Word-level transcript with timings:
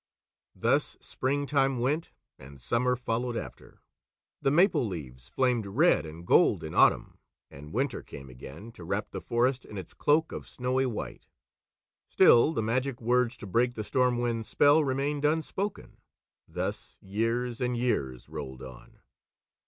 Thus 0.55 0.97
springtime 0.99 1.77
went, 1.77 2.09
and 2.39 2.59
summer 2.59 2.95
followed 2.95 3.37
after; 3.37 3.81
the 4.41 4.49
maple 4.49 4.87
leaves 4.87 5.29
flamed 5.29 5.67
red 5.67 6.07
and 6.07 6.25
gold 6.25 6.63
in 6.63 6.73
autumn, 6.73 7.19
and 7.51 7.71
winter 7.71 8.01
came 8.01 8.27
again 8.27 8.71
to 8.71 8.83
wrap 8.83 9.11
the 9.11 9.21
forest 9.21 9.63
in 9.63 9.77
its 9.77 9.93
cloak 9.93 10.31
of 10.31 10.47
snowy 10.47 10.87
white. 10.87 11.27
Still 12.09 12.51
the 12.51 12.63
magic 12.63 12.99
words 12.99 13.37
to 13.37 13.45
break 13.45 13.75
the 13.75 13.83
Storm 13.83 14.17
Wind's 14.17 14.47
spell 14.49 14.83
remained 14.83 15.23
unspoken. 15.23 15.97
Thus 16.47 16.97
years 16.99 17.61
and 17.61 17.77
years 17.77 18.27
rolled 18.27 18.63
on. 18.63 19.01